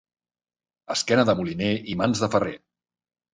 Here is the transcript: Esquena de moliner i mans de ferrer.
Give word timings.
Esquena 0.95 1.25
de 1.31 1.35
moliner 1.41 1.69
i 1.93 1.99
mans 2.01 2.23
de 2.25 2.31
ferrer. 2.37 2.57